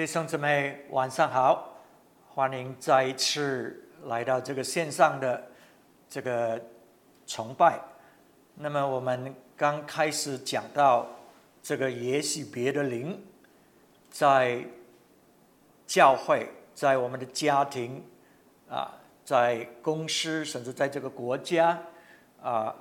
[0.00, 1.76] 弟兄姊妹，晚上好！
[2.30, 5.46] 欢迎再一次来到这个线上的
[6.08, 6.58] 这个
[7.26, 7.78] 崇拜。
[8.54, 11.06] 那么我们刚开始讲到
[11.62, 13.22] 这个也许别的灵，
[14.08, 14.64] 在
[15.86, 18.02] 教会、在我们的家庭
[18.70, 18.90] 啊，
[19.22, 21.78] 在公司，甚至在这个国家
[22.42, 22.74] 啊，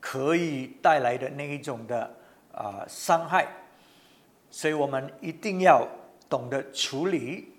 [0.00, 2.14] 可以带来的那一种的
[2.52, 3.48] 啊伤害。
[4.50, 5.88] 所以我们一定要
[6.28, 7.52] 懂得处理，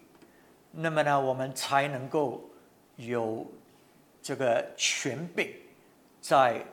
[0.72, 2.50] 那么呢，我们才能够
[2.98, 3.46] 有
[4.22, 5.50] 这个权柄
[6.20, 6.66] 在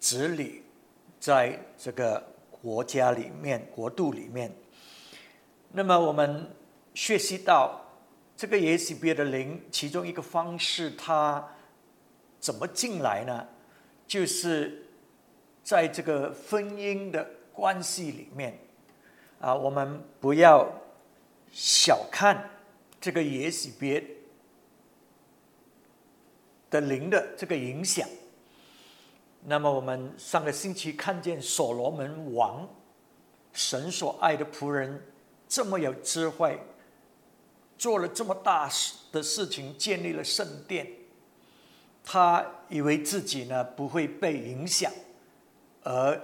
[0.00, 0.62] 治理，
[1.20, 4.50] 在这个国家里面、国度里面。
[5.72, 6.50] 那么我们
[6.94, 7.80] 学习到
[8.36, 11.46] 这个耶西别的灵，其中一个方式，它
[12.40, 13.46] 怎么进来呢？
[14.06, 14.86] 就是
[15.62, 18.58] 在这个婚姻的关系里面。
[19.40, 20.66] 啊，我们不要
[21.54, 22.50] 小看
[23.00, 24.04] 这个耶喜别
[26.68, 28.08] 的灵的这个影响。
[29.44, 32.68] 那么，我们上个星期看见所罗门王，
[33.52, 35.00] 神所爱的仆人，
[35.46, 36.58] 这么有智慧，
[37.78, 38.68] 做了这么大
[39.12, 40.84] 的事情，建立了圣殿。
[42.02, 44.90] 他以为自己呢不会被影响，
[45.84, 46.20] 而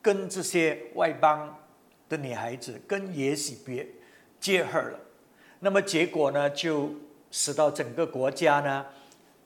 [0.00, 1.58] 跟这些外邦。
[2.08, 3.88] 的女孩子跟耶喜别
[4.42, 4.98] 结合了，
[5.60, 6.90] 那么结果呢，就
[7.30, 8.84] 使到整个国家呢，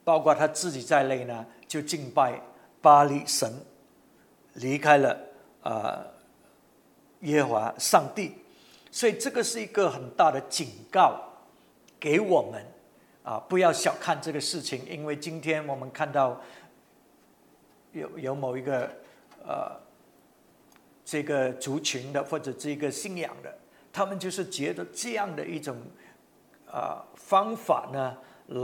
[0.03, 2.41] 包括他自己在内呢，就敬拜
[2.81, 3.53] 巴黎神，
[4.55, 5.21] 离开了
[5.63, 6.01] 啊
[7.21, 8.33] 耶和华上帝，
[8.91, 11.21] 所以这个是一个很大的警告
[12.01, 12.65] 给我们
[13.23, 16.41] 啊，不要小看这个事情，因为今天我们看到
[17.93, 18.91] 有有某一个
[19.47, 19.87] 呃。
[21.09, 23.59] 这个族群的或者这个信仰的，
[23.97, 25.75] 他们就是觉得这样的一种
[26.71, 28.15] 啊方法呢，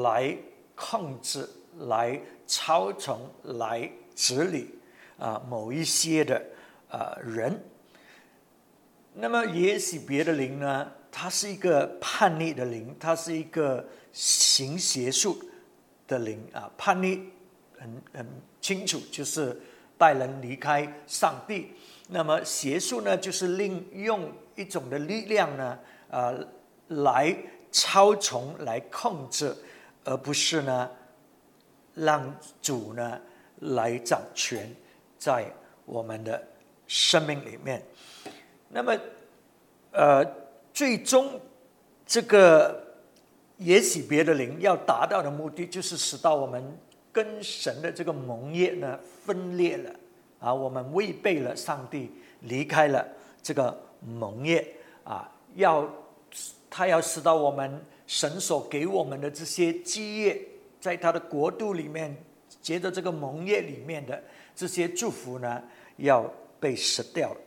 [0.04, 0.36] 来
[0.74, 1.48] 控制、
[1.88, 4.78] 来操纵、来治理
[5.18, 6.44] 啊某一些的
[6.90, 7.58] 啊人。
[9.14, 15.42] 那么也许别的灵呢，它是一个叛逆的灵，它是一个行邪术
[16.06, 17.30] 的灵啊，叛逆
[17.78, 18.26] 很很
[18.60, 19.58] 清楚，就是
[19.96, 21.72] 带人离开上帝。
[22.12, 25.78] 那么邪术呢，就是利用一种的力量呢，
[26.10, 26.46] 呃，
[26.88, 27.34] 来
[27.70, 29.56] 操纵、来控制，
[30.04, 30.90] 而不是呢，
[31.94, 33.18] 让主呢
[33.60, 34.70] 来掌权
[35.18, 35.50] 在
[35.86, 36.46] 我们的
[36.86, 37.82] 生命里面。
[38.68, 38.94] 那么，
[39.92, 40.22] 呃，
[40.74, 41.40] 最终
[42.06, 42.78] 这个
[43.56, 46.62] 也许别的灵要达到的目的，就是使到我们
[47.10, 49.90] 跟神的这个盟约呢分裂了。
[50.42, 52.10] 啊，我们违背了上帝，
[52.40, 53.06] 离开了
[53.40, 54.66] 这个盟约
[55.04, 55.30] 啊！
[55.54, 55.88] 要
[56.68, 60.42] 他要使到我们神所给我们的这些基业，
[60.80, 62.16] 在他的国度里面，
[62.60, 64.20] 接着这个盟约里面的
[64.56, 65.62] 这些祝福呢，
[65.98, 66.28] 要
[66.58, 67.40] 被失掉了。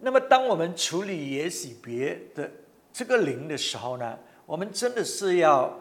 [0.00, 2.50] 那么，当我们处理也许别的
[2.92, 5.72] 这个灵的时候呢，我们真的是要，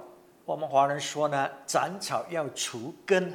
[0.46, 3.34] 我们华人说呢，斩草要除根。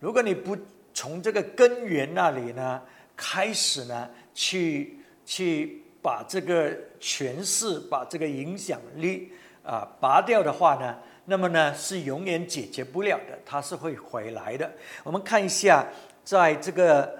[0.00, 0.56] 如果你不
[0.96, 2.80] 从这个根源那里呢，
[3.14, 9.30] 开始呢，去去把这个权势、把这个影响力
[9.62, 10.96] 啊拔掉的话呢，
[11.26, 14.72] 那么呢是永远解决不了的，它是会回来的。
[15.04, 15.86] 我们看一下，
[16.24, 17.06] 在这个《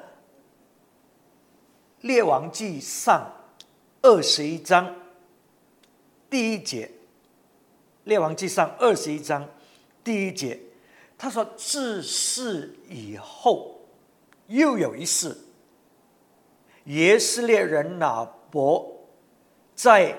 [2.00, 3.30] 列王记上》
[4.00, 4.90] 二十一章
[6.30, 6.86] 第一节，
[8.04, 9.46] 《列王记上》二十一章
[10.02, 10.58] 第一节。
[11.18, 13.80] 他说：“自世以后，
[14.48, 15.34] 又有一世。
[16.84, 18.86] 耶斯列人拿伯
[19.74, 20.14] 在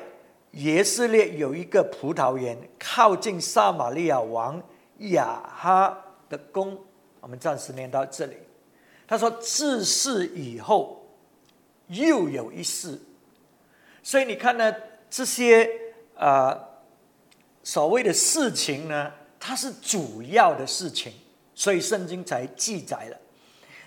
[0.52, 4.62] 耶斯列有一个葡萄园，靠近撒玛利亚王
[4.98, 6.78] 亚哈的宫。
[7.20, 8.36] 我们暂时念到这里。
[9.06, 11.06] 他说：‘自世以后，
[11.88, 13.00] 又有一世。’
[14.02, 14.74] 所以你看呢，
[15.12, 15.70] 这些
[16.16, 16.60] 啊
[17.62, 21.14] 所谓的事情呢？”它是主要的事情，
[21.54, 23.18] 所以圣经才记载了。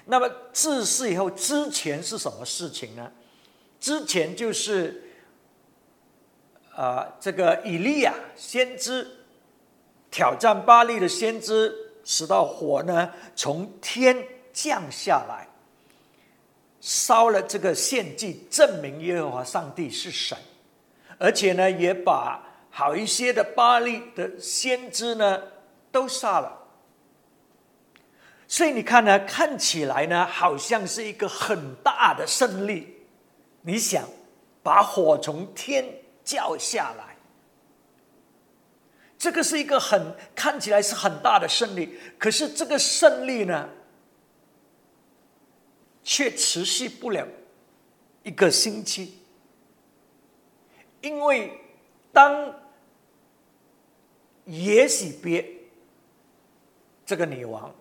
[0.06, 3.11] 那么自世以后，之前是什么事情呢？
[3.79, 5.02] 之前就是
[6.75, 9.06] 啊，这个以利亚先知
[10.11, 11.75] 挑战巴利的先知，
[12.05, 14.17] 使到火呢从天
[14.53, 15.49] 降下来，
[16.81, 20.37] 烧了这个献祭，证明耶和华上帝是神，
[21.19, 22.46] 而且呢也把。
[22.70, 25.43] 好一些的巴利的先知呢，
[25.93, 26.56] 都杀了。
[28.46, 32.96] 所以你看呢，看起来呢，好像是一个很大的胜利。
[33.62, 34.08] 你想，
[34.62, 35.84] 把火从天
[36.25, 37.17] 叫下来。
[39.19, 43.69] 这个是一个很看起来是很大的胜利，可是这个胜利呢，
[46.02, 47.26] 却持续不了
[48.22, 49.19] 一个星期，
[51.02, 51.61] 因为
[52.12, 52.52] 当
[54.46, 55.46] 也许别
[57.04, 57.75] 这个女王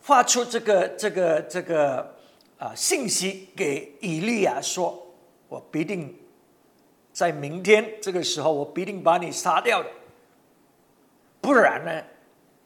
[0.00, 2.16] 发出这个这个这个
[2.58, 5.06] 啊信息给以利亚说
[5.48, 6.14] ：“我必定。”
[7.16, 9.88] 在明天这个时候，我必定把你杀掉的。
[11.40, 12.04] 不然呢，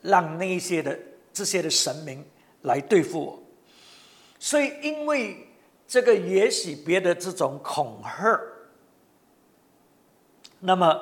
[0.03, 0.99] 让那些的
[1.33, 2.25] 这些的神明
[2.63, 3.41] 来对付我。
[4.41, 5.47] 所以，因为
[5.87, 8.41] 这个也许别的这种恐吓，
[10.59, 11.01] 那么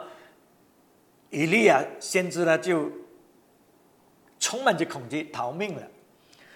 [1.30, 2.90] 以利亚先知呢就
[4.38, 5.82] 充满着恐惧，逃命了。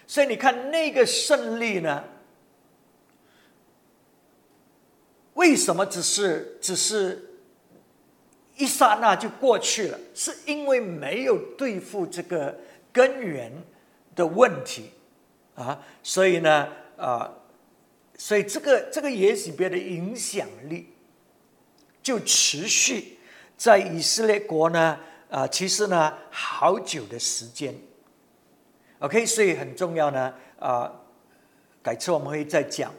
[0.07, 2.05] 所以你看那个胜利呢？
[5.35, 7.31] 为什么只是只是
[8.57, 9.99] 一刹那就过去了？
[10.15, 12.55] 是因为没有对付这个
[12.93, 13.51] 根源
[14.15, 14.91] 的问题
[15.55, 17.33] 啊，所以呢，啊，
[18.19, 20.89] 所以这个这个耶洗别的影响力
[22.03, 23.17] 就持续
[23.63, 24.99] 在以色列国呢，
[25.31, 27.73] 啊，其实呢，好久的时间。
[28.99, 30.93] OK，所以很重要呢，啊，
[31.81, 32.93] 改次我们会再讲。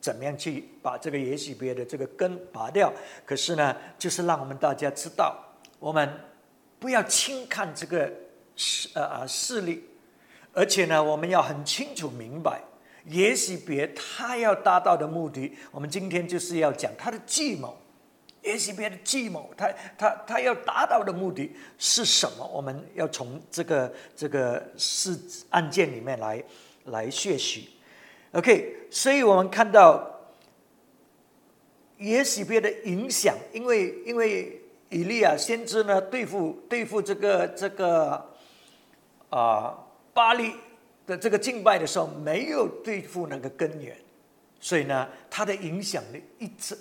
[0.00, 2.92] 怎么样去把这个也许别的这个根拔掉？
[3.24, 5.38] 可是呢，就是让我们大家知道，
[5.78, 6.12] 我们
[6.80, 8.12] 不要轻看这个
[8.56, 9.84] 势呃啊势力，
[10.52, 12.60] 而且呢，我们要很清楚明白，
[13.04, 17.78] 也许别他要达到的目的，我们今天就是要讲他的计谋，
[18.42, 22.46] 也许别的计谋，他他他要达到的目的是什么？
[22.46, 25.18] 我们要从这个这个事
[25.50, 26.42] 案件里面来
[26.84, 27.70] 来学习。
[28.32, 30.08] OK，所以我们看到
[31.98, 38.24] 耶洗别的影响，因为因为以利亚先知呢对付对付这个这个
[39.28, 39.76] 啊
[40.14, 40.54] 巴黎
[41.06, 43.94] 的这个敬拜的时候，没有对付那个根源，
[44.60, 46.78] 所以呢他的影响力一直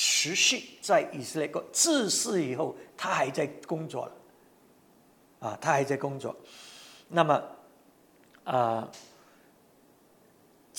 [0.00, 1.60] 持续在以色列国。
[1.72, 4.08] 自此以后，他还在工作
[5.40, 6.36] 啊，他还在工作。
[7.08, 7.42] 那么
[8.44, 8.88] 啊。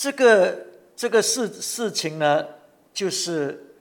[0.02, 2.48] 这个这个事事情呢，
[2.94, 3.76] 就是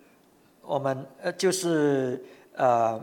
[0.63, 2.21] 我们呃，就是
[2.55, 3.01] 呃，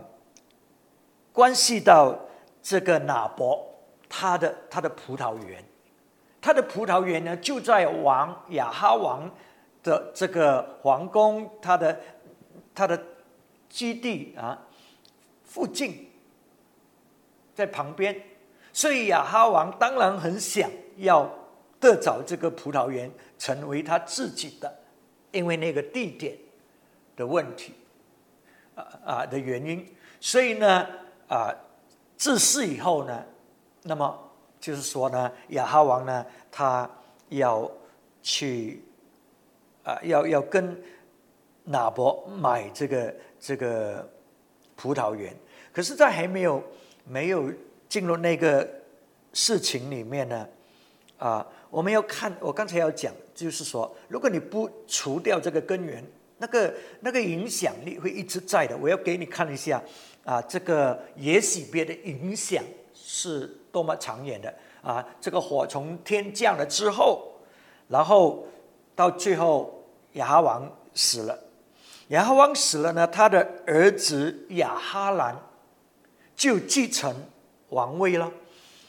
[1.32, 2.14] 关系到
[2.62, 3.66] 这个拿伯
[4.06, 5.64] 他的他的葡萄园，
[6.42, 9.34] 他的葡萄园呢就在王亚哈王
[9.82, 11.98] 的这个皇宫，他的
[12.76, 13.02] 他的
[13.68, 14.56] 基地啊
[15.42, 16.08] 附近，
[17.56, 18.22] 在旁边，
[18.72, 21.28] 所以亚哈王当然很想要。
[21.78, 23.08] 得找这个葡萄园
[23.38, 24.74] 成为他自己的，
[25.30, 26.34] 因为那个地点
[27.14, 27.74] 的问题，
[28.74, 29.86] 啊啊的原因，
[30.18, 30.86] 所以呢
[31.28, 31.54] 啊
[32.16, 33.22] 自此以后呢，
[33.82, 34.18] 那么
[34.58, 36.90] 就是说呢，亚哈王呢他
[37.28, 37.70] 要
[38.22, 38.82] 去
[39.84, 40.82] 啊要要跟
[41.66, 44.08] 拿伯买这个这个
[44.74, 45.36] 葡萄园，
[45.72, 46.62] 可是，在还没有
[47.04, 47.52] 没有
[47.88, 48.66] 进入那个
[49.32, 50.48] 事情里面呢，
[51.18, 51.46] 啊。
[51.68, 56.02] 我们要看，我刚才要讲，就是说，如果你不除掉这个根源，
[56.38, 58.74] 那个那个影响力会一直在的。
[58.78, 59.82] 我要给你看一下，
[60.24, 62.62] 啊，这个也许别的影响
[62.94, 65.04] 是多么长远的啊！
[65.20, 67.32] 这个火从天降了之后，
[67.88, 68.46] 然后
[68.94, 71.38] 到最后亚哈王死了，
[72.08, 75.36] 亚哈王死了呢，他的儿子亚哈兰
[76.34, 77.14] 就继承
[77.70, 78.32] 王位了，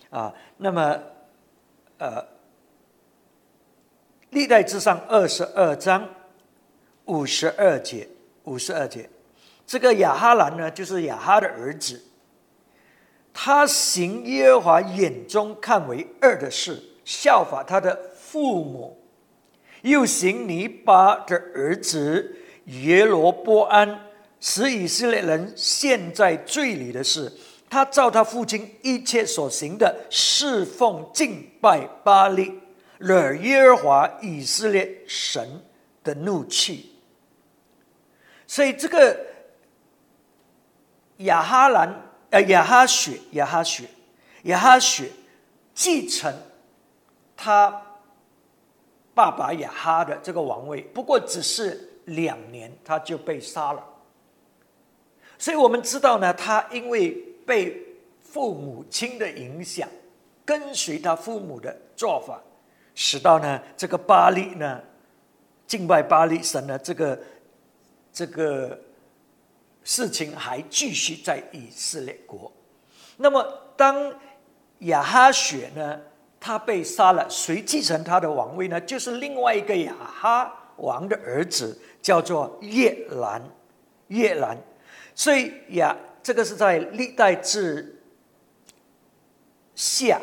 [0.09, 0.99] 啊，那么，
[1.97, 2.23] 呃。
[4.31, 6.07] 历代之上二十二章
[7.05, 8.05] 五十二节，
[8.43, 9.09] 五十二节，
[9.65, 12.03] 这个亚哈兰呢，就是亚哈的儿子，
[13.33, 19.01] 他行耶和华眼中看为恶的事，效法他的父母，
[19.81, 22.35] 又行尼巴的儿子
[22.67, 23.99] 耶罗波安，
[24.39, 27.31] 使以色列人陷在罪里的事，
[27.69, 32.59] 他照他父亲一切所行的侍奉敬拜巴利。
[32.99, 35.61] 惹耶和华以色列神
[36.03, 36.93] 的怒气，
[38.47, 39.15] 所以这个
[41.17, 43.83] 亚哈兰呃亚哈雪亚哈雪
[44.45, 45.11] 亚哈雪
[45.75, 46.33] 继承
[47.35, 47.83] 他
[49.13, 53.83] 爸爸亚哈的这个王位，不过只是两年，他就被杀了。
[55.37, 57.11] 所以我们知道呢，他因为
[57.45, 57.81] 被
[58.21, 59.87] 父母亲的影响，
[60.43, 62.41] 跟随他父母的做法。
[62.95, 64.81] 使到呢，这个巴利呢，
[65.67, 67.19] 敬拜巴利神呢这个
[68.11, 68.79] 这个
[69.83, 72.51] 事情还继续在以色列国。
[73.17, 73.45] 那么，
[73.75, 74.11] 当
[74.79, 75.99] 亚哈雪呢，
[76.39, 78.81] 他被杀了，谁继承他的王位呢？
[78.81, 83.41] 就是另外一个亚哈王的儿子，叫做叶兰。
[84.07, 84.57] 叶兰，
[85.13, 88.01] 所以亚这个是在历代志
[89.75, 90.21] 下，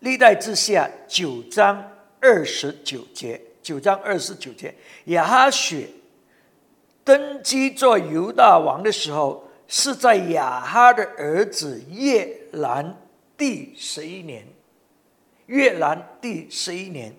[0.00, 5.88] 历代志下九章二十九节，九章二十九节，亚哈雪
[7.04, 9.46] 登基做犹大王的时候。
[9.72, 13.00] 是在亚哈的儿子叶兰
[13.36, 14.44] 第十一年，
[15.46, 17.14] 叶兰第十一年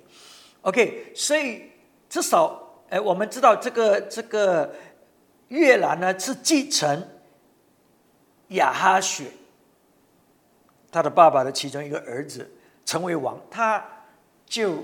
[0.59, 1.61] ，OK，所以
[2.09, 2.60] 至少
[2.91, 4.73] 哎，我们知道这个这个
[5.47, 7.07] 越兰呢是继承
[8.49, 9.31] 亚哈雪
[10.91, 12.49] 他的爸爸的其中一个儿子
[12.85, 13.83] 成为王，他
[14.45, 14.83] 就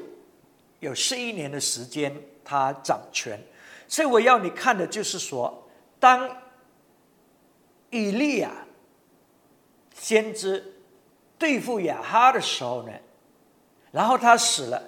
[0.80, 3.40] 有十一年的时间他掌权，
[3.88, 6.30] 所以我要你看的就是说当。
[7.90, 8.52] 以利亚
[9.96, 10.62] 先知
[11.38, 12.92] 对付亚哈的时候呢，
[13.92, 14.84] 然后他死了，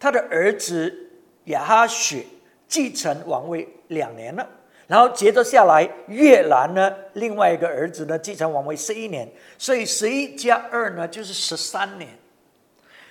[0.00, 1.10] 他的儿子
[1.44, 2.24] 亚哈雪
[2.68, 4.48] 继承王位两年了，
[4.86, 12.10] 然后接着下来越南呢，另外一个儿子呢继承王位十一年，所以十一加二呢就是十三年。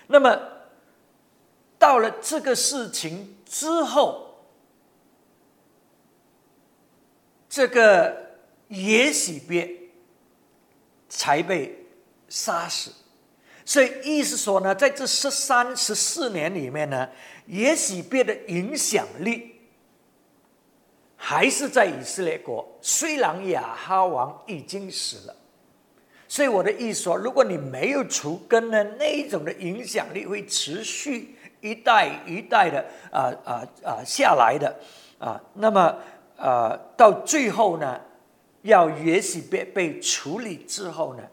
[0.08, 0.40] 那么
[1.78, 4.36] 到了这个事情之后，
[7.50, 8.26] 这个。
[8.72, 9.72] 耶喜别
[11.08, 11.86] 才被
[12.28, 12.92] 杀死，
[13.68, 17.06] 所以意思说呢，在这十三十四年里面呢，
[17.48, 19.56] 耶喜别的影响力
[21.18, 22.66] 还是在以色列国。
[22.82, 25.36] 虽然亚哈王已经死了，
[26.30, 34.74] 所以我的意思说，如果你没有除根呢，那一种的影响力会持续一代一代的啊啊啊下来的
[35.20, 35.94] 啊，那么
[36.38, 38.00] 啊到最后呢？
[38.62, 41.24] 要也许被被处理之后呢，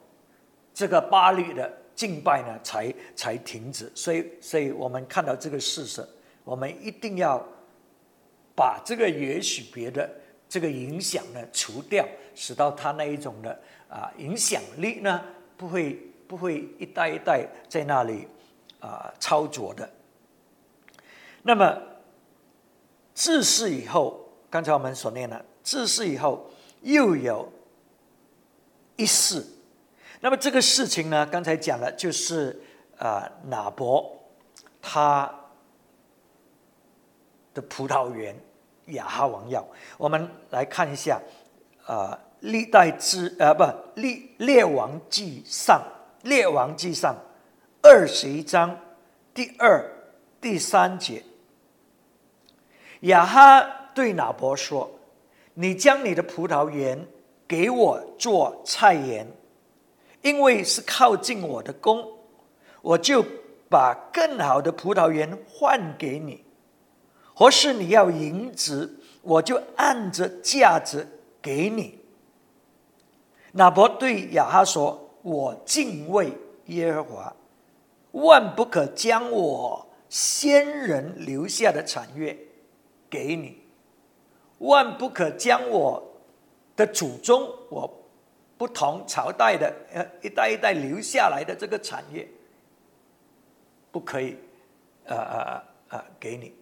[0.75, 3.91] 这个巴律的敬拜呢才才停止。
[3.95, 6.07] 所以，所以我们看到这个事实，
[6.45, 7.45] 我们一定要
[8.55, 10.11] 把这个也许别的
[10.49, 15.23] 这个影响呢除掉，使到他那一种的啊影响力呢
[15.57, 18.27] 不会不会一代一代在那里
[18.81, 19.89] 啊操作的。
[21.43, 21.81] 那么
[23.15, 26.51] 自世以后，刚才我们所念的自世以后。
[26.85, 27.51] 又有
[28.97, 29.43] 一事，
[30.25, 31.27] 那么这个事情呢？
[31.27, 32.59] 刚才讲了，就是
[32.97, 34.11] 啊，拿伯
[34.81, 35.31] 他
[37.53, 38.35] 的葡萄园
[38.87, 39.63] 亚哈王要。
[39.99, 41.21] 我们来看一下
[41.85, 43.65] 啊，历代之呃不
[44.01, 45.83] 列列王记上
[46.23, 47.15] 列王记上
[47.83, 48.75] 二十一章
[49.35, 49.87] 第二
[50.41, 51.23] 第三节，
[53.01, 53.61] 亚哈
[53.95, 54.91] 对拿伯说。
[55.53, 57.07] 你将你的葡萄园
[57.47, 59.31] 给我做菜园，
[60.25, 62.03] 因为是靠近我的宫，
[62.81, 63.23] 我就
[63.69, 66.43] 把更好的葡萄园换给你。
[67.35, 71.07] 或是你要银子，我就按着价值
[71.43, 71.99] 给你。
[73.53, 76.33] 那伯对亚哈说：“我敬畏
[76.67, 77.37] 耶和华，
[78.13, 82.35] 万不可将我先人留下的产业
[83.11, 83.61] 给你。”
[84.59, 86.03] 万不可将我
[86.75, 88.04] 的祖宗，我
[88.57, 92.29] 不同朝代的呃一代一代留下来的这个产业，
[93.91, 94.37] 不可以，
[95.05, 96.55] 呃呃呃给你。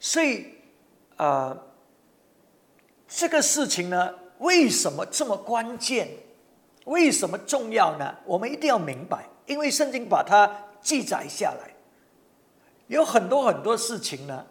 [0.00, 0.54] 所以
[1.16, 1.56] 啊，
[3.06, 6.08] 这个事情呢，为什么这么关键？
[6.86, 8.14] 为什么重要呢？
[8.24, 10.50] 我们一定要明白，因为圣经把它
[10.82, 11.74] 记载下来，
[12.88, 14.46] 有很多很多事情呢，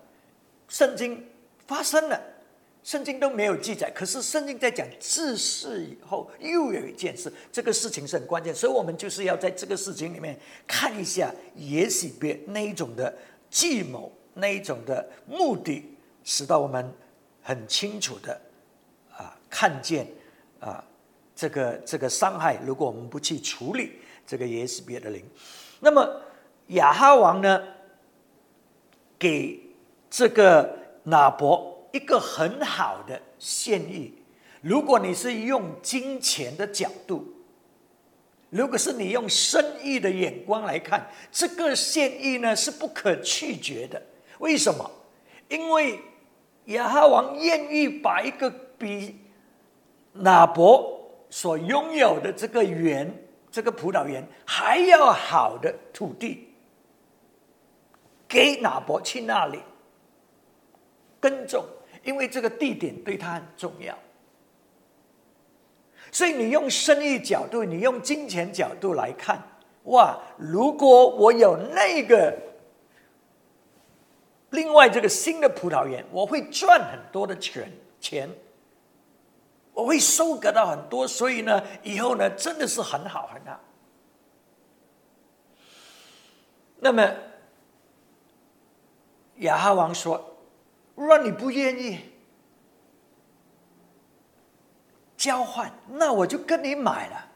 [0.68, 1.30] 圣经
[1.68, 2.33] 发生了。
[2.84, 10.38] 圣经都没有记载，可是圣经在讲自世以后又有一件事，这个事情是很关键，所以我们就是要在这个事情里面
[10.68, 13.18] 看一下，也许别那一种的
[13.50, 16.94] 计谋，那一种的目的，使到我们
[17.42, 18.42] 很清楚的
[19.16, 20.06] 啊看见
[20.60, 20.84] 啊
[21.34, 23.94] 这个这个伤害，如果我们不去处理
[24.28, 25.24] 这个也许别的灵，
[25.80, 26.22] 那么
[26.68, 27.64] 亚哈王呢
[29.18, 29.58] 给
[30.10, 31.73] 这个拿伯。
[31.94, 34.12] 一个很好的现意，
[34.62, 37.32] 如果你是用金钱的角度，
[38.50, 44.02] 如果是你用生意的眼光来看，这个现意呢是不可拒绝的。
[44.40, 44.90] 为什么？
[45.50, 46.00] 因为
[46.66, 49.20] 亚哈王愿意把一个比
[50.14, 53.16] 拿伯所拥有的这个园、
[53.52, 56.48] 这个葡萄园还要好的土地
[58.28, 59.60] 给拿伯去那里。
[61.20, 61.64] 耕种，
[62.04, 63.98] 因为这个地点对他很重要。
[66.12, 69.42] 所以你用生意角度，你用金钱角度来看，
[69.86, 70.18] 哇！
[70.38, 72.38] 如果我有那个
[74.52, 78.30] 另外这个新的葡萄园，我会赚很多的钱钱。
[79.74, 83.60] 我会收割到很多，所以呢，以后呢，真的是很好很好。
[86.78, 87.12] 那么
[89.38, 90.24] 亚哈王说
[90.96, 92.00] ：“如果你不愿意
[95.18, 97.30] 交换，那我就跟你买了。”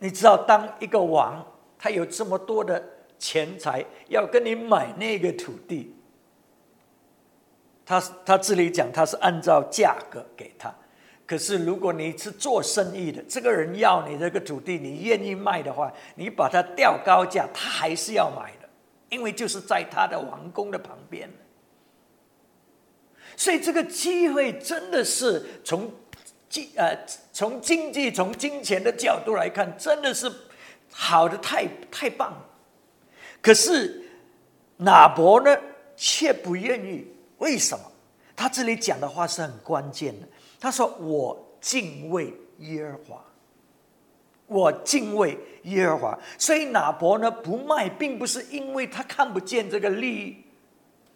[0.00, 1.44] 你知道，当一个王
[1.76, 2.80] 他有这么多的
[3.18, 5.94] 钱财要跟你买那个土地，
[7.84, 10.72] 他他这里讲他是按照价格给他。
[11.26, 18.68] 可是，如果你是做生意的，这个人要你这个土地，你愿意卖的话，你把它调高价，他还是要买的，
[19.10, 21.28] 因为就是在他的王宫的旁边。
[23.38, 25.88] 所以，这个机会真的是从
[26.48, 26.98] 经呃
[27.32, 30.28] 从经济、从金钱的角度来看，真的是
[30.90, 32.36] 好的太太棒。
[33.40, 34.02] 可是，
[34.78, 35.56] 哪伯呢，
[35.96, 37.06] 却不愿意？
[37.38, 37.84] 为什么？
[38.34, 40.26] 他这里讲的话是很关键的。
[40.58, 43.24] 他说：“我敬畏耶和华，
[44.48, 46.18] 我敬畏耶和华。
[46.36, 50.44] 所以拿伯呢不卖，并不是因为他看不见这个利益，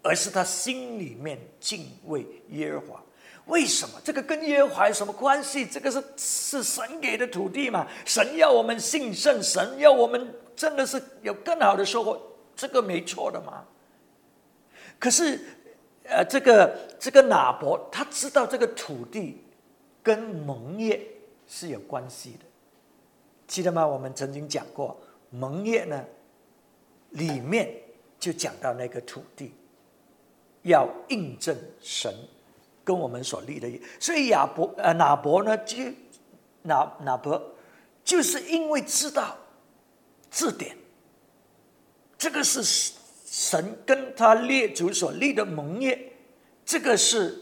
[0.03, 3.03] 而是他心里面敬畏耶和华。
[3.47, 4.01] 为什么？
[4.05, 5.65] 这个跟耶和华有什么关系？
[5.65, 7.87] 这个是是神给的土地嘛？
[8.05, 12.21] 神要我们信圣，神要我们真的是有更好的收获，
[12.55, 13.65] 这个没错的嘛。
[14.99, 15.41] 可是。”
[16.05, 19.41] 呃，这个这个拿伯他知道这个土地
[20.03, 21.01] 跟农业
[21.47, 22.45] 是有关系的，
[23.47, 23.87] 记得吗？
[23.87, 26.05] 我们曾经讲过农业呢，
[27.11, 27.73] 里面
[28.19, 29.55] 就讲到那个土地
[30.63, 32.13] 要印证神
[32.83, 35.77] 跟我们所立的约，所以亚伯呃拿伯呢就
[36.63, 37.41] 拿拿伯
[38.05, 39.37] 就是因为知道
[40.31, 40.77] 字典，
[42.17, 42.93] 这个是。
[43.35, 45.99] 神跟他列祖所立的盟约，
[46.67, 47.35] 这个是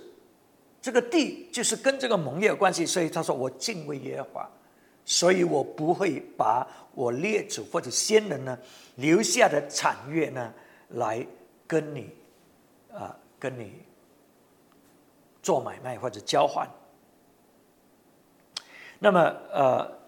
[0.80, 2.86] 这个地，就是跟这个盟约有关系。
[2.86, 4.50] 所以他说：“我敬畏耶和华，
[5.04, 8.56] 所以我不会把我列祖或者先人呢
[8.94, 10.54] 留下的产业呢
[10.90, 11.26] 来
[11.66, 12.08] 跟你
[12.92, 13.82] 啊跟你
[15.42, 16.68] 做买卖或者交换。”
[18.98, 19.20] 那么
[19.52, 19.98] 呃，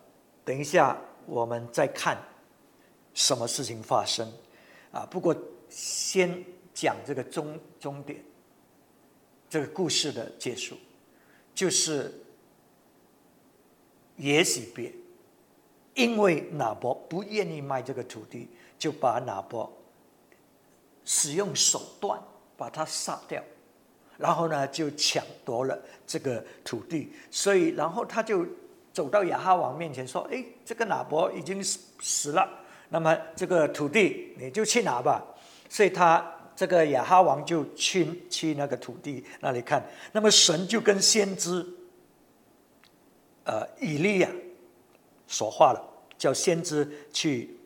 [0.45, 2.19] 等一下我们再看
[3.15, 4.31] 什么事情发生
[4.93, 5.07] 啊？
[5.11, 5.37] 不过。
[5.75, 8.23] 先讲这个终终点，
[9.49, 10.77] 这个故事的结束，
[11.55, 12.13] 就是
[14.17, 14.93] 也许别，
[15.95, 19.73] 因为拿伯不愿意卖这个土地，就把拿伯
[21.07, 22.23] 使用手段
[22.63, 23.43] 把他杀掉，
[24.17, 28.47] 然后呢就抢夺了这个土地，所以然后他就
[28.93, 32.49] 走到亚哈王面前说：“哎，这个拿伯已经死死了，
[32.91, 35.25] 那么这个土地你就去拿吧。”
[35.69, 41.67] 所以他这个亚哈王就去去那个土地那里看，那么神就跟先知，
[43.43, 44.29] 呃，以利亚
[45.27, 45.83] 说话了，
[46.17, 47.59] 叫先知去，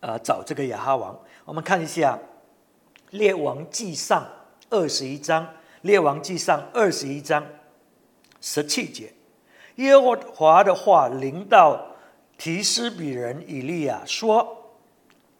[0.00, 1.18] 呃，找这个亚哈王。
[1.46, 2.16] 我们看一下
[3.14, 4.22] 《列王记上》
[4.70, 5.44] 二十一章，
[5.82, 7.46] 《列王记上》二十一章
[8.40, 9.12] 十七节，
[9.76, 11.80] 耶和华的话临到
[12.36, 14.74] 提斯比人以利亚说：“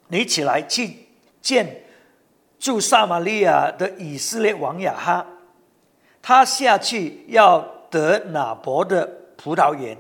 [0.07, 1.09] 你起来去。”
[1.43, 1.83] 见
[2.61, 5.27] 住撒玛利亚的以色列王亚哈，
[6.23, 7.61] 他下去要
[7.91, 9.05] 得拿伯的
[9.37, 9.99] 葡萄园，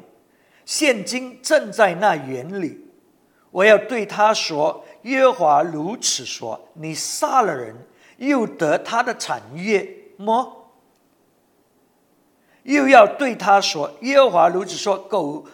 [0.65, 2.81] 现今正在那园里。
[3.51, 7.75] 我要对他说：“耶和华如此说：你杀了人，
[8.19, 9.88] 又得他的产业
[10.19, 10.71] 么？”
[12.64, 15.45] 又要对他说：“耶和华如此说：狗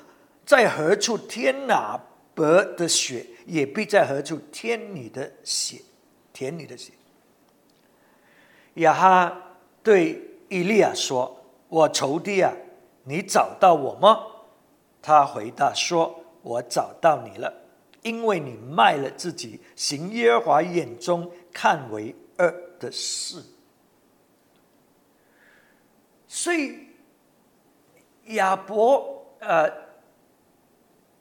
[0.44, 2.00] 在何处添哪
[2.34, 5.80] 伯的血？”也必在何处添你的血，
[6.32, 6.92] 舔你的血。
[8.74, 9.36] 亚哈
[9.82, 11.36] 对以利亚说
[11.66, 12.52] ：“我仇敌啊，
[13.02, 14.20] 你找到我吗？”
[15.02, 17.52] 他回答说：“我找到你了，
[18.02, 23.42] 因为你卖了自己，行耶和华眼中看为恶的事。”
[26.26, 26.86] 所以
[28.26, 29.70] 亚伯，呃，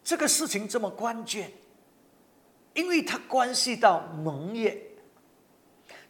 [0.03, 1.51] 这个事情这么关键。
[2.75, 4.79] 因为它关系到农业，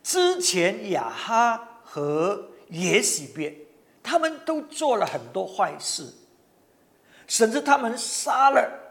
[0.03, 3.57] 之前亚哈和耶喜别，
[4.03, 6.13] 他们都做了很多坏事，
[7.25, 8.88] 甚至他们杀了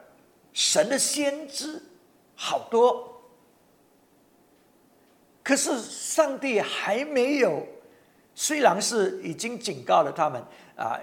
[0.58, 1.80] 神的先知
[2.34, 3.22] 好多。
[5.44, 7.64] 可是上帝还没有
[8.34, 10.42] 虽然是已经警告了他们
[10.76, 10.98] 啊，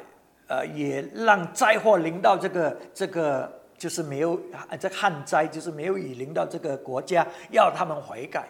[0.48, 8.50] 呃，也让灾祸临到这个这个，就是没有啊这旱灾，就是没有雨临到这个国家，要他们悔改。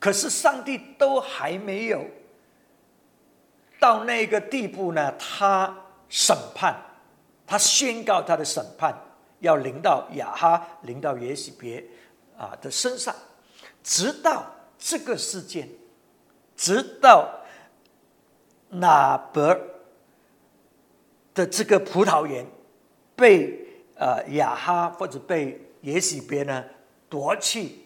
[0.00, 2.04] 可是上帝都还没有
[3.78, 5.72] 到那个地步呢，他
[6.08, 6.74] 审判，
[7.46, 8.92] 他宣告他的审判
[9.40, 11.84] 要临到亚哈，临到耶喜别
[12.36, 13.14] 啊的身上，
[13.82, 14.46] 直到
[14.78, 15.68] 这个事件，
[16.56, 17.34] 直到。
[18.70, 19.58] 那伯
[21.32, 22.46] 的这个葡萄园
[23.16, 26.62] 被呃亚哈或者被耶喜别呢
[27.08, 27.78] 夺去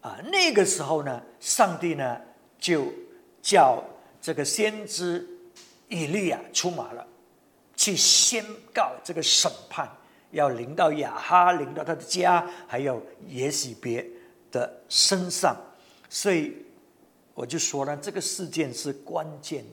[0.00, 2.20] 啊，那个时候呢，上帝呢
[2.58, 2.92] 就
[3.40, 3.80] 叫
[4.20, 5.24] 这个先知
[5.86, 7.06] 以利亚出马了，
[7.76, 9.88] 去宣告这个审判
[10.34, 14.06] 要临到亚哈，临到他的家，还有耶喜别
[14.50, 15.56] 的身上，
[16.10, 16.54] 所以
[17.32, 19.64] 我就说呢，这个事件是关键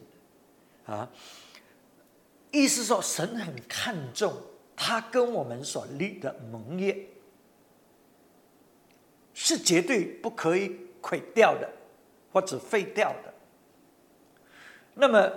[0.88, 0.94] 的。
[0.94, 1.10] 啊，
[2.52, 4.34] 意思说神很看重
[4.76, 6.96] 他跟我们所立的盟约，
[9.34, 11.70] 是绝对不可以毁掉的，
[12.32, 13.34] 或者废掉的。
[14.94, 15.32] 那么，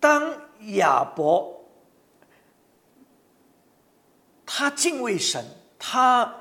[0.00, 0.32] 当
[0.72, 1.57] 亚伯
[4.58, 5.44] 他敬畏神，
[5.78, 6.34] 他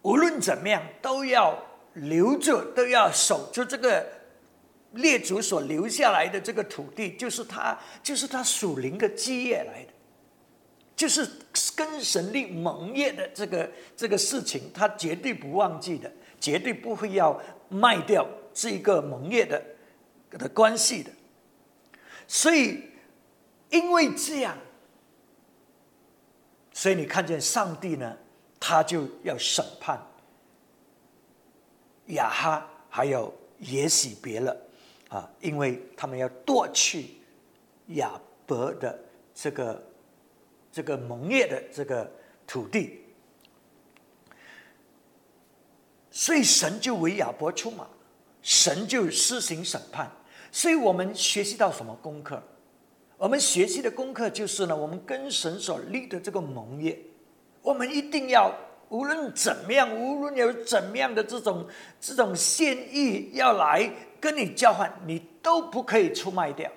[0.00, 1.54] 无论怎么样都要
[1.92, 4.02] 留着，都要守住这个。
[4.92, 9.90] 列祖所留下来的这个土地，就是他，就是他属灵的基业来的，
[10.94, 11.28] 就是
[11.74, 16.08] 跟神立盟业的这个这个事情，他绝对不忘记的，
[16.40, 17.36] 绝对不会要
[17.68, 19.60] 卖掉这一个盟业的
[20.30, 21.10] 的关系的。
[22.28, 22.84] 所以，
[23.70, 24.56] 因为这样，
[26.74, 28.14] 所以你看见上帝呢，
[28.60, 29.98] 他就要审判
[32.08, 34.54] 亚哈，还有耶喜别了。
[35.08, 37.10] 啊，因为他们要夺去
[37.90, 38.98] 亚伯的
[39.32, 39.86] 这个
[40.72, 42.10] 这个蒙业的这个
[42.44, 43.04] 土地，
[46.10, 47.86] 所以神就为亚伯出马，
[48.42, 50.10] 神就施行审判。
[50.50, 52.42] 所以我们学习到什么功课？
[53.16, 56.98] 我们学习的功课就是呢，我们跟神所立的这个盟业，
[57.62, 58.54] 我们一定要
[58.88, 61.66] 无论怎么样，无论有怎么样的这种
[62.00, 63.90] 这种现意要来。
[64.20, 66.72] 跟你交换，你都不可以出卖掉，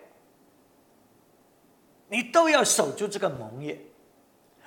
[2.10, 3.80] 你都要守住这个盟约，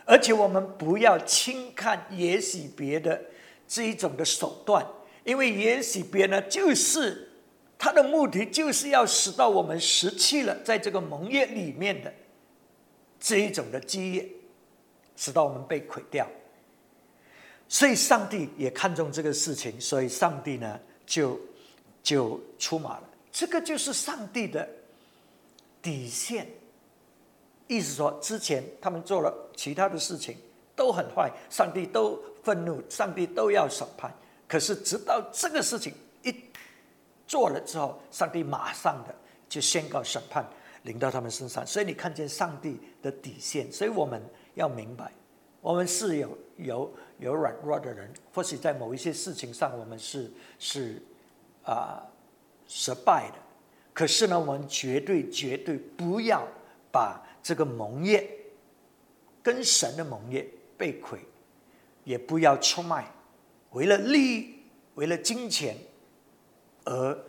[0.06, 3.20] 而且我们不要轻看也许别的
[3.68, 4.82] 这一种的手段，
[5.24, 7.28] 因为也许别呢，就是
[7.80, 12.12] 他的目的就是要使到我们失去了在这个盟业里面的
[13.18, 14.28] 这一种的基业，
[15.16, 16.28] 使到我们被毁掉。
[17.66, 21.40] 所以上帝也看重这个事情，所以上帝呢就。
[22.02, 24.66] 就出马了，这个就是上帝的
[25.82, 26.48] 底线。
[27.66, 30.34] 意思说，之前他们做了其他的事情
[30.74, 34.10] 都很坏，上帝都愤怒，上帝都要审判。
[34.48, 35.92] 可是直到这个事情
[37.30, 39.14] 做了之后，上帝马上的
[39.48, 40.44] 就宣告审判
[40.82, 41.64] 临到他们身上。
[41.64, 44.20] 所以你看见上帝的底线，所以我们
[44.54, 45.12] 要明白，
[45.60, 51.00] 我们是有有有软弱的人，或许在某一些事情上，我们是是。
[51.62, 52.02] 啊，
[52.66, 53.36] 失败的。
[53.92, 56.42] 可是呢，我们绝对绝对不要
[56.90, 58.28] 把这个盟业
[59.42, 61.20] 跟神的盟业被毁，
[62.02, 63.06] 也不要出卖，
[63.72, 64.54] 为了利益、
[64.94, 65.76] 为了金钱
[66.90, 67.24] 而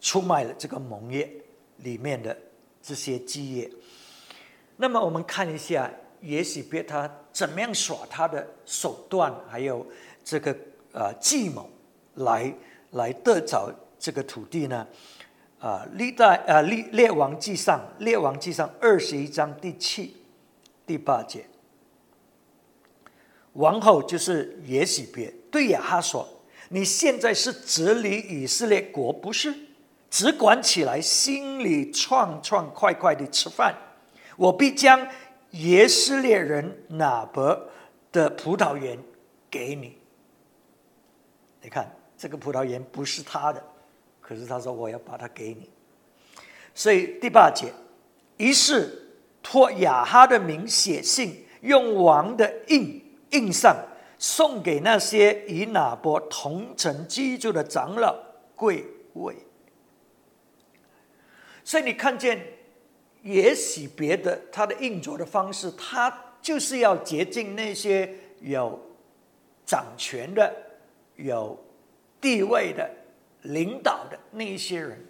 [0.00, 1.30] 出卖了这个盟业
[1.78, 2.36] 里面的
[2.82, 3.70] 这些基业。
[4.76, 9.86] 那么，我们看一下，也许别他怎么样耍他的手段，还有
[10.24, 10.56] 这个
[10.92, 11.70] 呃计谋
[12.16, 12.52] 来。
[12.94, 14.84] 来得着这个土地呢？
[15.60, 20.16] 啊，历代啊列列王记上列王记上二十一章第七、
[20.84, 21.46] 第八节，
[23.52, 26.28] 王后就是耶喜别对亚哈说
[26.72, 29.54] ：“你现在是治理以色列国，不是
[30.08, 33.74] 只管起来，心里创创快快的吃饭。
[34.36, 35.06] 我必将
[35.50, 37.68] 耶斯列人拿伯
[38.10, 38.98] 的葡萄园
[39.50, 39.98] 给你。
[41.62, 43.64] 你看。”这个葡萄园不是他的，
[44.20, 45.70] 可是他说我要把它给你。
[46.74, 47.72] 所以第八节，
[48.36, 49.08] 于是
[49.42, 53.74] 托亚哈的名写信，用王的印印上，
[54.20, 58.16] 送给那些与拿伯同城居住的长老
[58.54, 59.34] 贵位。
[61.64, 62.40] 所以你看见，
[63.22, 68.80] 也许别的他的运作的方式，他就是要接近那些有
[69.66, 70.54] 掌权的
[71.16, 71.58] 有。
[72.22, 72.86] 地位的
[73.44, 75.02] 领导的那一些人，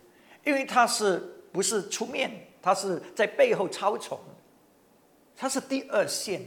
[0.44, 1.20] 因为他是
[1.50, 2.30] 不是出面，
[2.62, 4.16] 他是在背后操纵，
[5.36, 6.40] 他是第二线，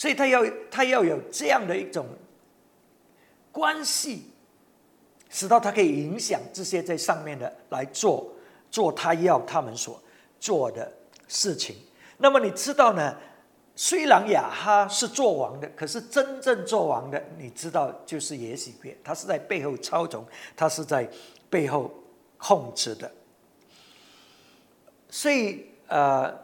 [0.00, 2.06] 所以他要他要有这样的一种
[3.52, 4.30] 关系，
[5.28, 8.32] 使到他可以影响这些在上面的来做
[8.70, 10.02] 做他要他们所
[10.38, 10.90] 做的
[11.28, 11.76] 事情。
[12.16, 13.14] 那么你知道呢？
[13.76, 20.24] 虽然亚哈是做王的，可是真正做王的，你知道就是耶洗别，他是在背后操纵，
[20.56, 21.06] 他是在
[21.50, 21.92] 背后
[22.38, 23.10] 控制的。
[25.10, 26.34] 所以，呃，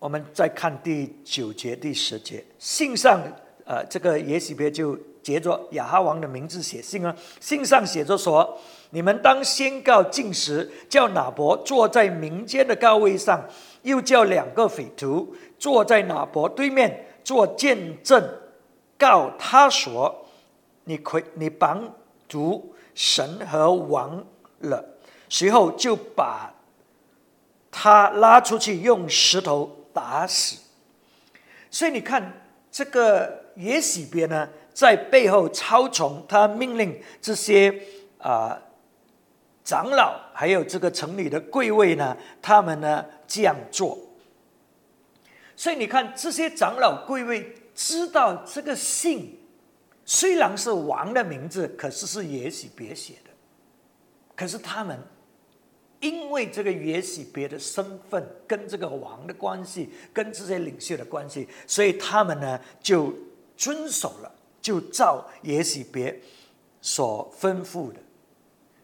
[0.00, 3.22] 我们再看第九节、第十节，信上，
[3.66, 8.58] 呃，这个耶洗别就接着亚哈王的名字写信啊，信上写着说
[8.88, 13.44] ：“你们当宣告禁食，叫拿伯坐在民间的高位上。”
[13.82, 18.22] 又叫两个匪徒坐在哪伯对面做见证，
[18.98, 20.26] 告他说
[20.84, 21.94] ：“你亏你绑
[22.26, 24.24] 住神和王
[24.60, 24.82] 了。”
[25.28, 26.52] 随后就把
[27.70, 30.58] 他拉出去，用石头打死。
[31.70, 32.32] 所以你看，
[32.70, 37.74] 这个耶喜别呢，在背后操从，他命令这些
[38.18, 38.60] 啊
[39.64, 43.04] 长老，还有这个城里的贵位呢，他们呢。
[43.32, 43.96] 这样做，
[45.54, 49.38] 所以你看，这些长老贵位知道这个信
[50.04, 53.30] 虽然是王的名字，可是是也许别写的。
[54.34, 54.98] 可是他们
[56.00, 63.14] 因为这个也许别的身份跟这个王的关系，跟这些领袖的关系，所以他们呢就
[63.56, 66.20] 遵守了，就照也许别
[66.80, 68.00] 所吩咐的。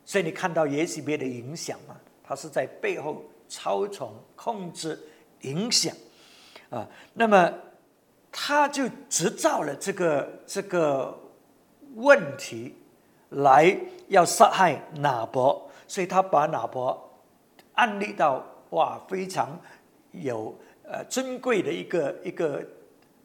[0.05, 3.24] 所以你看到也许别的影响嘛，他是在背后。
[3.48, 4.98] 操纵、控制、
[5.42, 5.94] 影响，
[6.68, 7.55] 啊，那么
[8.33, 11.16] 他就制造了这个这个
[11.94, 12.74] 问题，
[13.29, 17.05] 来要杀害拿伯，所以他把拿伯
[17.76, 19.56] 安立到哇非常
[20.10, 22.60] 有呃尊贵的一个一个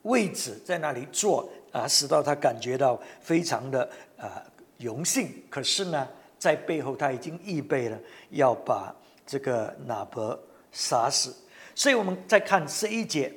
[0.03, 4.43] 位置，在那里坐啊，使到他感觉到非常的啊
[4.77, 5.27] 荣幸。
[5.49, 7.97] 可是呢，在背后他已经预备了
[8.29, 8.95] 要把。
[9.23, 10.37] 这个拿伯
[10.73, 11.33] 杀死，
[11.73, 13.33] 所以我们再看十一节，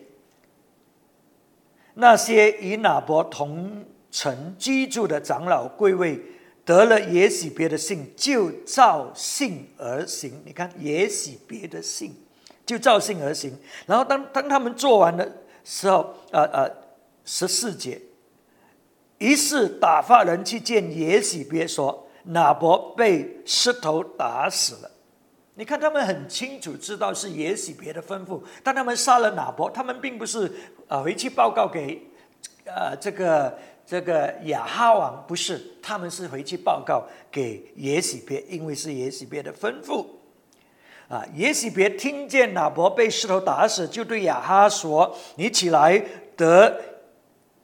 [1.95, 6.21] 那些与拿伯同城居住的长老贵位
[6.65, 10.43] 得了也许别的信，就照信而行。
[10.45, 12.15] 你看也许别的信，
[12.65, 13.57] 就照信而行。
[13.87, 15.31] 然后当当他们做完的
[15.63, 16.71] 时候，呃呃，
[17.25, 18.01] 十四节，
[19.19, 24.91] 于是打发人去见也许别说，拿伯被石头打死了。
[25.57, 30.51] 你看，他们很清楚知道是也许别的吩咐，但他们杀了哪伯，他们并不是
[30.89, 32.03] 呃回去报告给
[32.65, 40.07] 呃这个这个亚哈王，不是，他们是回去报告给也许别，因为是也许别的吩咐。
[41.09, 46.03] 啊，也许别听见哪伯被石头打死，就对亚哈说：“你起来
[46.37, 46.81] 得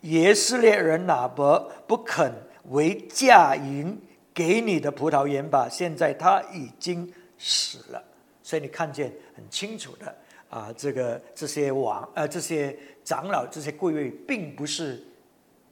[0.03, 2.33] 耶斯列人哪伯不肯
[2.71, 3.99] 为嫁银
[4.35, 8.05] 给你的葡萄园吧，现在他已经。”死了，
[8.43, 10.15] 所以你看见很清楚的
[10.51, 15.03] 啊，这个这些王呃这些长老这些贵位并不是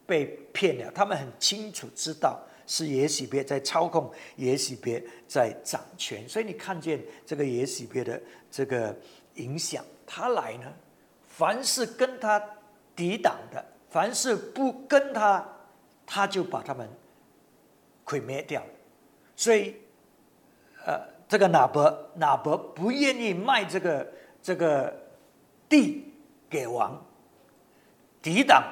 [0.08, 8.18] 被骗了，他们很清楚知道是耶喜别在操控，耶喜别在掌权，所以你看见这个耶喜别的
[8.50, 8.96] 这个
[9.34, 10.72] 影响，他来呢，
[11.26, 12.42] 凡是跟他
[12.96, 15.46] 抵挡的，凡是不跟他，
[16.06, 16.88] 他就把他们
[18.04, 18.64] 毁灭掉，
[19.36, 19.76] 所以
[20.86, 21.16] 呃。
[21.28, 24.90] 这个哪伯哪伯不愿意卖这个这个
[25.68, 26.10] 地
[26.48, 27.04] 给王，
[28.22, 28.64] 抵挡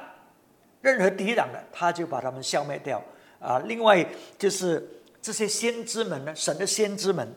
[0.87, 3.03] 任何抵挡的，他就把他们消灭掉
[3.41, 3.59] 啊！
[3.67, 4.07] 另外
[4.39, 4.89] 就是
[5.21, 7.29] 这些先知们呢，神的先知们，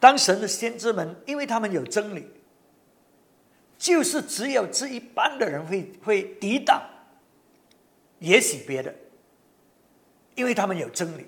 [0.00, 2.26] 当神的先知们，因为他们有真理，
[3.76, 6.82] 就是只有这一般的人会会抵挡，
[8.20, 8.94] 也许别的，
[10.34, 11.26] 因为他们有真理。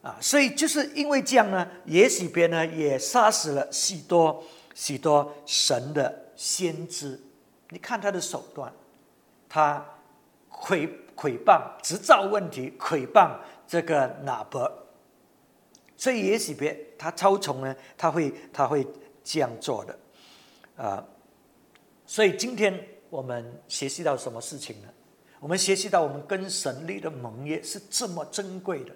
[0.00, 4.42] 啊，所以就是因为这样呢，也许别呢也杀死了许多
[4.74, 7.20] 许多神的先知。
[7.68, 8.72] 你看他的手段，
[9.48, 9.86] 他
[10.62, 14.70] 毁毁谤执照问题，毁谤这个哪伯。
[15.96, 18.86] 所以也许别他超从呢，他会他会
[19.24, 19.98] 这样做的
[20.76, 21.04] 啊。
[22.06, 22.78] 所以今天
[23.10, 24.88] 我们学习到什么事情呢？
[25.40, 28.92] 我们学习到我们跟神立的盟约是这么珍贵的。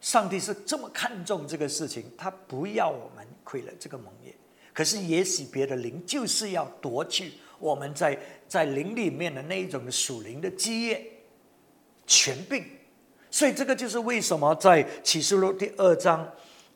[0.00, 4.32] 上帝是这么看重这个事情，他不要我们亏了这个盟约。
[4.80, 11.04] 可是也许别的灵就是要夺去我们在在灵里面的那一种属灵的基业
[12.06, 12.64] 权柄。
[13.30, 16.26] 所以这个就是为什么在启示录第二章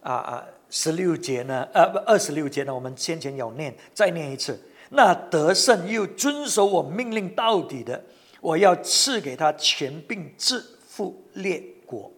[0.03, 4.61] 啊啊十六节呢，呃不二十六节呢，我们先前有念，再念一次。
[4.91, 8.05] 那得胜又遵守我命令到底的，
[8.43, 12.13] 我要赐给他权柄制服列国。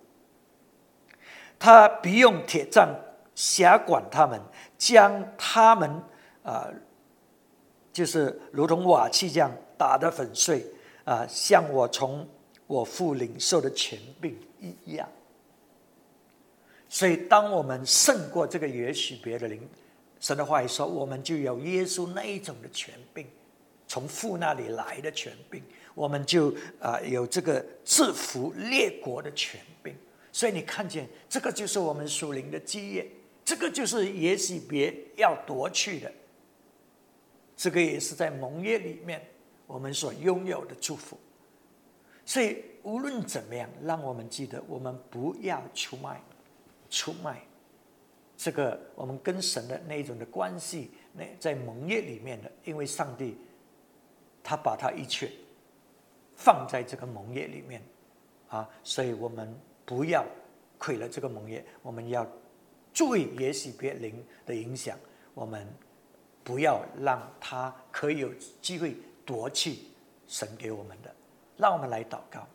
[1.61, 2.93] 他必用铁杖
[3.37, 4.41] 辖管他们，
[4.79, 5.91] 将他们
[6.43, 6.69] 啊，
[7.93, 10.65] 就是如同瓦器这样打得粉碎
[11.05, 12.29] 啊，像我从
[12.67, 15.09] 我父领受的权柄一样。
[16.89, 19.61] 所以，当我们胜过这个也许别的灵，
[20.21, 23.27] 神的话语说，我们就有耶稣那一种的权柄，
[23.89, 25.63] 从父那里来的权柄，
[25.95, 29.95] 我们就啊有这个制服列国的权柄。
[30.33, 33.07] 所以你看见这个就是我们属灵的基业，
[33.47, 36.13] 这个就是也许别要夺去的，
[37.57, 39.25] 这个也是在盟约里面
[39.69, 41.17] 我们所拥有的祝福。
[42.25, 46.21] 所以无论怎么样，让我们记得，我们不要出卖。
[46.89, 47.41] 出卖，
[48.37, 53.37] 这个我们跟神的那一种的关系，那在盟约里面的，因为上帝
[54.43, 55.31] 他把他一切
[56.37, 57.83] 放在这个盟约里面
[58.49, 59.53] 啊，所以我们
[59.85, 60.25] 不要
[60.79, 62.25] 亏了这个盟约，我们要
[62.97, 64.99] 注意也许别灵的影响，
[65.35, 65.69] 我们
[66.43, 68.33] 不要让他可以有
[68.63, 69.81] 机会夺去
[70.27, 71.15] 神给我们的，
[71.59, 72.49] 让我们来祷告。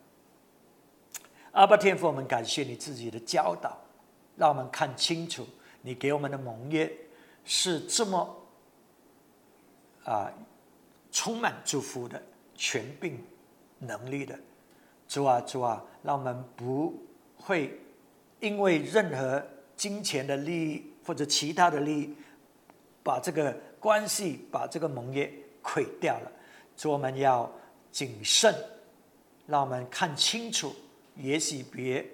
[1.52, 3.78] 阿爸天父，我们感谢你自己的教导。
[4.34, 5.46] 让我们看清楚，
[5.80, 6.92] 你给我们的盟约
[7.44, 8.36] 是这么
[10.04, 10.32] 啊
[11.12, 12.20] 充满祝福的、
[12.56, 13.22] 权柄
[13.78, 14.36] 能力的。
[15.06, 17.00] 主啊，主啊，让我们不
[17.36, 17.78] 会
[18.40, 19.46] 因为任何
[19.82, 22.14] 金钱的利益或者其他的利益，
[23.02, 25.28] 把这个关系、把这个盟约
[25.60, 26.30] 毁掉了。
[26.76, 27.52] 所以，我们要
[27.90, 28.54] 谨慎，
[29.44, 30.72] 让我们看清楚，
[31.16, 32.06] 也许别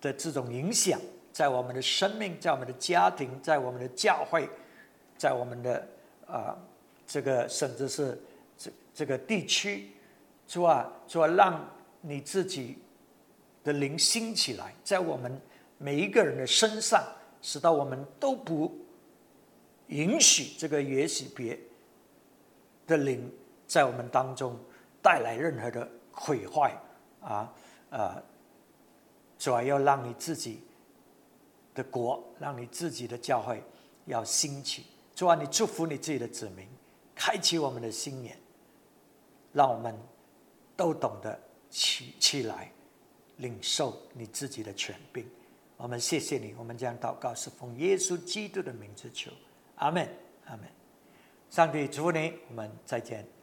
[0.00, 1.00] 的这种影响。
[1.32, 4.48] 在我们的生命，在我们的家庭，在我们的教会，
[5.18, 5.84] 在我们的
[6.28, 6.56] 啊
[7.08, 8.16] 这个甚至是
[8.56, 9.90] 这这个地区，
[10.46, 11.68] 主啊，主啊，让
[12.02, 12.78] 你自己
[13.64, 15.40] 的灵兴起来，在我们
[15.78, 17.04] 每一个人的身上，
[17.42, 18.76] 使到我们都不
[19.86, 21.58] 允许这个也许别
[22.86, 23.32] 的灵
[23.66, 24.58] 在我们当中
[25.02, 26.76] 带来任何的毁坏
[27.20, 27.52] 啊
[27.90, 28.22] 啊，
[29.38, 30.62] 主要，要让你自己。
[31.76, 33.62] 的国，让你自己的教会
[34.06, 34.86] 要兴起。
[35.14, 36.66] 主啊，你祝福你自己的子民，
[37.14, 38.34] 开启我们的心眼，
[39.52, 39.94] 让我们
[40.74, 42.72] 都懂得起起来，
[43.36, 45.26] 领受你自己的权柄。
[45.76, 49.30] 我们谢谢你，我们将祷告是奉耶稣基督的名字求，
[49.76, 50.08] 阿门，
[50.46, 50.66] 阿门。
[51.50, 53.35] 上帝祝福你，我们再见。